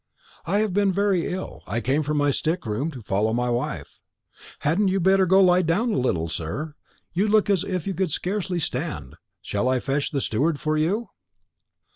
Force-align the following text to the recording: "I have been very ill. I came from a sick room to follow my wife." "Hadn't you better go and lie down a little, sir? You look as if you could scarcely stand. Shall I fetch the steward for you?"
"I 0.47 0.57
have 0.61 0.73
been 0.73 0.91
very 0.91 1.27
ill. 1.27 1.61
I 1.67 1.79
came 1.79 2.01
from 2.01 2.21
a 2.21 2.33
sick 2.33 2.65
room 2.65 2.89
to 2.89 3.03
follow 3.03 3.33
my 3.33 3.51
wife." 3.51 3.99
"Hadn't 4.61 4.87
you 4.87 4.99
better 4.99 5.27
go 5.27 5.37
and 5.37 5.47
lie 5.47 5.61
down 5.61 5.91
a 5.93 5.99
little, 5.99 6.27
sir? 6.27 6.73
You 7.13 7.27
look 7.27 7.51
as 7.51 7.63
if 7.63 7.85
you 7.85 7.93
could 7.93 8.09
scarcely 8.09 8.57
stand. 8.59 9.15
Shall 9.43 9.69
I 9.69 9.79
fetch 9.79 10.09
the 10.09 10.19
steward 10.21 10.59
for 10.59 10.75
you?" 10.75 11.09